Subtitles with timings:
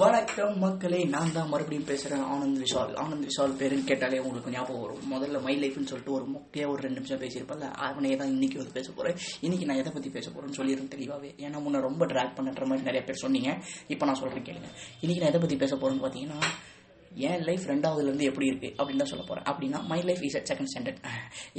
[0.00, 2.90] வணக்கம் மக்களே நான் தான் மறுபடியும் பேசுகிறேன் ஆனந்த் விஷால்.
[3.02, 5.00] ஆனந்த் விஷால் பேருன்னு கேட்டாலே உங்களுக்கு ஞாபகம் வரும்.
[5.12, 8.88] முதல்ல மை லைஃப்னு சொல்லிட்டு ஒரு முக்கிய ஒரு ரெண்டு நிமிஷம் பேசியிருப்பல அவனே தான் இன்னைக்கு வந்து பேச
[8.92, 12.88] போகிறேன் இன்னைக்கு நான் எதை பற்றி பேச போகிறேன்னு சொல்லிடுறேன் தெளிவாகவே ஏன்னா முன்ன ரொம்ப ட்ராக் பண்ணுற மாதிரி
[12.88, 13.52] நிறைய பேர் சொன்னீங்க.
[13.94, 14.70] இப்போ நான் சொல்கிறேன் கேளுங்க.
[15.00, 16.40] இன்னைக்கு நான் எதை பற்றி பேச போகிறேன்னு பார்த்தீங்கன்னா
[17.28, 20.70] என் லைஃப் ரெண்டாவதுலேருந்து எப்படி இருக்குது அப்படின்னு தான் சொல்ல போகிறேன் அப்படின்னா my life is at second
[20.72, 21.00] standard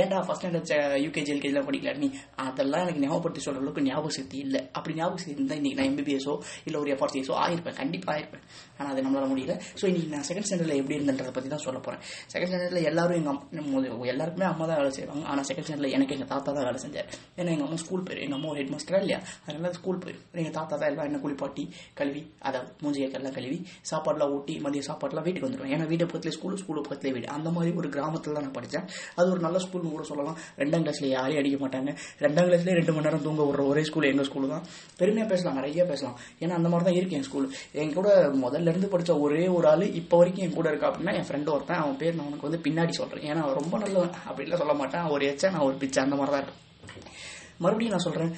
[0.00, 0.72] ஏன்டா ஃபஸ்ட் ஸ்டாண்டர்ட்
[1.04, 1.92] யூகேஜி எல்கேஜிலாம் படிக்கல?
[2.02, 2.08] நீ
[2.44, 4.60] அதெல்லாம் எனக்கு ஞாபகப்படுத்தி சொல்கிற அளவுக்கு ஞாபக சக்தி இல்லை.
[4.78, 6.34] அப்படி ஞாபக சக்தி இருந்தால் இன்றைக்கி நான் எம்பிபிஎஸோ
[6.66, 7.76] இல்லை ஒரு எஃப்ஆர்சிஎஸோ ஆயிருப்பேன்.
[7.82, 8.44] கண்டிப்பாக ஆயிருப்பேன்.
[8.78, 9.54] ஆனால் அது நம்மளால் முடியல.
[9.80, 13.62] ஸோ இன்றைக்கி நான் செகண்ட் ஸ்டாண்டர்டில் எப்படி இருந்தன்றதை பற்றி தான் சொல்ல போகிறேன் செகண்ட் ஸ்டாண்டர்டில் எல்லாரும் எங்கள்
[13.62, 15.24] அம்மா எல்லாருக்குமே அம்மா தான் வேலை செய்வாங்க.
[15.32, 17.08] ஆனால் செகண்ட் ஸ்டாண்டர்டில் எனக்கு எங்கள் தாத்தா தான் வேலை செஞ்சார்.
[17.38, 18.22] ஏன்னா எங்கள் அம்மா ஸ்கூல் போயிரு.
[18.26, 19.20] எங்கள் அம்மா ஒரு ஹெட் மாஸ்டராக இல்லையா?
[19.46, 20.20] அதனால ஸ்கூல் போயிரு.
[20.42, 21.66] எங்கள் தாத்தா தான் எல்லாம் என்ன குளிப்பாட்டி
[22.00, 23.58] கழுவி அதாவது மூஞ்சியக்கெல்லாம் கழுவி
[23.92, 27.26] சாப்பாடுலாம் ஊட்டி மதிய சாப்பாடுலாம் வீட்டுக்கு வந்துடுவேன் ஏன்னா வீட்டை பக்கத்துல ஸ்கூல் ஸ்கூல் பக்கத்துல வீடு.
[27.36, 28.86] அந்த மாதிரி ஒரு கிராமத்தில் தான் நான் படித்தேன்
[29.18, 30.38] அது ஒரு நல்ல ஸ்கூல்னு கூட சொல்லலாம்.
[30.62, 31.90] ரெண்டாம் கிளாஸ்ல யாரையும் அடிக்க மாட்டாங்க.
[32.24, 34.64] ரெண்டாம் கிளாஸ்லேயே ரெண்டு மணி நேரம் தூங்க விடுற ஒரே ஸ்கூல் எங்கள் ஸ்கூல் தான்.
[35.00, 35.58] பெருமையாக பேசலாம்.
[35.60, 36.16] நிறைய பேசலாம்.
[36.42, 37.48] ஏன்னா அந்த மாதிரி தான் இருக்கு என் ஸ்கூல்
[37.82, 38.08] என் கூட
[38.44, 41.82] முதல்ல இருந்து படித்த ஒரே ஒரு ஆள் இப்போ வரைக்கும் என் கூட இருக்கா அப்படின்னா என் ஃப்ரெண்டு ஒருத்தன்.
[41.84, 44.14] அவன் பேர் நான் உனக்கு வந்து பின்னாடி சொல்கிறேன் ஏன்னா ரொம்ப நல்லவன்.
[44.28, 45.06] அப்படிலாம் சொல்ல மாட்டேன்.
[45.16, 46.02] ஒரு எச்சா நான் ஒரு பிச்சை.
[46.06, 46.62] அந்த மாதிரி தான் இருக்கும்
[47.64, 48.32] மறுபடியும் நான் சொல்கிறேன்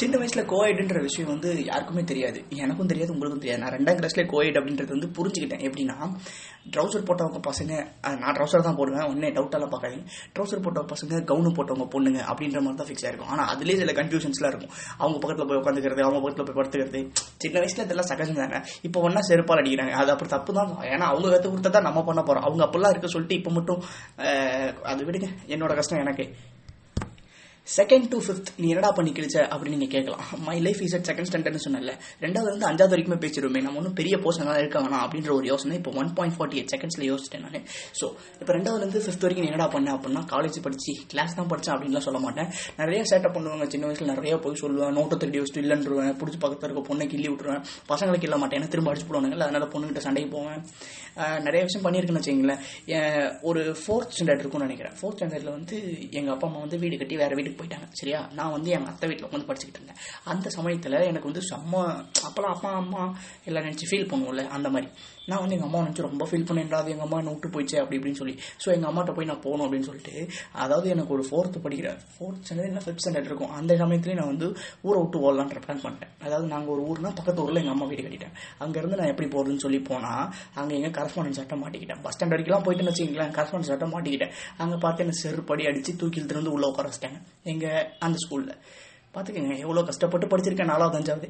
[0.00, 2.38] சின்ன வயசுல கோஎட்ன்ற விஷயம் வந்து யாருக்குமே தெரியாது.
[2.64, 3.62] எனக்கும் தெரியாது உங்களுக்கும் தெரியாது.
[3.62, 5.62] நான் ரெண்டாம் கிளாஸ்ல கோஎட் அப்படின்றது வந்து புரிஞ்சுக்கிட்டேன்.
[5.68, 5.96] எப்படின்னா
[6.74, 7.72] ட்ரௌசர் போட்டவங்க பசங்க
[8.22, 9.06] நான் ட்ரௌசர் தான் போடுவேன்.
[9.12, 10.04] ஒன்னே டவுட்டெல்லாம் பார்க்காதீங்க.
[10.34, 13.32] ட்ரௌசர் போட்ட பசங்க கவுனு போட்டவங்க பொண்ணுங்க அப்படின்ற மாதிரி தான் ஃபிக்ஸ் ஆயிருக்கும்.
[13.34, 14.72] ஆனால் அதுலேயே சில கன்ஃபியூஷன்ஸ்லாம் இருக்கும்.
[15.02, 17.02] அவங்க பக்கத்தில் போய் உட்காந்துக்கிறது அவங்க பக்கத்தில் போய் படுத்துக்கிறது.
[17.44, 18.60] சின்ன வயசுல இதெல்லாம் சகஜம் தானே?
[18.88, 19.94] இப்போ ஒன்றா செருப்பால் அடிக்கிறாங்க.
[20.02, 20.72] அது அப்புறம் தப்பு தான்.
[20.94, 23.82] ஏன்னா அவங்க கற்றுக் கொடுத்தா தான் நம்ம பண்ண போகிறோம் அவங்க அப்பெல்லாம் இருக்க சொல்லிட்டு இப்போ மட்டும்
[24.92, 25.30] அது விடுங்க.
[25.56, 26.26] என்னோட கஷ்டம் எனக்கு.
[27.66, 30.22] செகண்ட் டு ஃபிஃப்த் நீ என்னடா பண்ணி கிழிச்ச அப்படின்னு நீங்க கேட்கலாம்.
[30.46, 31.92] My life is at second ஸ்டாண்டர்ட்னு சொன்னல
[32.24, 33.60] ரெண்டாவது வந்து அஞ்சாவது வரைக்குமே பேசிடுவோமே.
[33.66, 35.76] நம்ம ஒன்றும் பெரிய போஸ்ட் தான் இருக்க வேணாம் அப்படின்ற ஒரு யோசனை.
[35.80, 37.66] இப்போ ஒன் பாயிண்ட் ஃபார்ட்டி எயிட் செகண்ட்ஸ்ல யோசிச்சிட்டேன் நான்.
[38.00, 38.08] ஸோ
[38.40, 42.50] இப்போ ரெண்டாவதுலேருந்து ஃபிஃப்த் வரைக்கும் என்னடா பண்ண அப்படின்னா காலேஜ் படிச்சு கிளாஸ் தான் படிச்சேன் அப்படின்லாம் சொல்ல மாட்டேன்.
[42.80, 43.68] நிறைய சேட்டப் பண்ணுவாங்க.
[43.74, 44.92] சின்ன வயசுல நிறைய போய் சொல்லுவேன்.
[44.98, 46.12] நோட்டை திருடி வச்சுட்டு இல்லைன்றுவேன்.
[46.22, 47.62] பிடிச்சி பக்கத்தில் இருக்க பொண்ணை கிள்ளி விட்டுருவேன்.
[47.92, 48.60] பசங்களுக்கு கிள்ள மாட்டேன்.
[48.60, 50.60] ஏன்னா திரும்ப அடிச்சு போடுவாங்க அதனால பொண்ணுகிட்ட சண்டைக்கு போவேன்.
[51.46, 52.60] நிறைய விஷயம் பண்ணியிருக்கேன்னு வச்சுங்களேன்
[53.50, 54.96] ஒரு ஃபோர்த் ஸ்டாண்டர்ட் இருக்கும்னு நினைக்கிறேன்.
[54.98, 55.76] ஃபோர்த் ஸ்டாண்டர்டில் வந்து
[56.18, 57.88] எங்கள் அப்பா அம்மா வந்து வீடு கட்டி வேறு வீட்டுக்கு போயிட்டாங்க.
[58.00, 58.20] சரியா?
[58.38, 60.00] நான் வந்து எங்கள் அத்தை வீட்டில் உட்காந்து படிச்சுக்கிட்டு இருந்தேன்.
[60.34, 61.82] அந்த சமயத்தில் எனக்கு வந்து செம்ம
[62.28, 63.02] அப்போலாம் அப்பா அம்மா
[63.50, 64.88] எல்லாம் நினச்சி ஃபீல் பண்ணுவோம்ல அந்த மாதிரி.
[65.30, 67.96] நான் வந்து எங்கள் அம்மா நினச்சி ரொம்ப ஃபீல் பண்ணேன்டா அது எங்கள் அம்மா என்ன விட்டு போயிடுச்சு அப்படி
[67.98, 68.34] இப்படின்னு சொல்லி.
[68.62, 70.14] ஸோ எங்கள் அம்மாட்ட போய் நான் போகணும் அப்படின்னு சொல்லிட்டு
[70.62, 73.52] அதாவது எனக்கு ஒரு ஃபோர்த்து படிக்கிறேன் ஃபோர்த் ஸ்டாண்டர்ட் இல்லை ஃபிஃப்த் ஸ்டாண்டர்ட் இருக்கும்.
[73.58, 74.48] அந்த சமயத்துலேயே நான் வந்து
[74.88, 76.12] ஊரை விட்டு ஓடலான்ற பிளான் பண்ணிட்டேன்.
[76.26, 78.34] அதாவது நாங்கள் ஒரு ஊர்னா பக்கத்து ஊரில் எங்கள் அம்மா வீடு கட்டிட்டேன்
[78.66, 80.26] அங்கேருந்து நான் எப்படி போகிறதுன்னு சொல்லி போனால்
[80.62, 82.02] அங்கே எங்கள் கரஸ்பாண்டன்ஸ் சட்டம் மாட்டிக்கிட்டேன்.
[82.02, 84.34] பஸ் ஸ்டாண்ட் அடிக்கலாம் போயிட்டுன்னு வச்சுங்களேன் கரஸ்பாண்டன்ஸ் சட்டம் மாட்டிக்கிட்டேன்.
[84.62, 87.20] அங்கே பார்த்து என்ன செருப்படி அடித்து தூக்கில் திறந்து உள்ளே உட்கார வச்சிட்டாங்க.
[87.52, 88.56] எங்கள் அந்த ஸ்கூலில்
[89.14, 90.72] பார்த்துக்கங்க எவ்வளோ கஷ்டப்பட்டு படிச்சிருக்கேன்.
[90.72, 91.28] நாலாவது அஞ்சாவது.